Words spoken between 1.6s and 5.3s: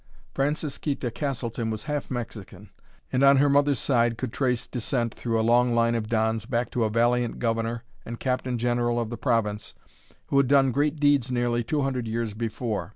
was half Mexican, and on her mother's side could trace descent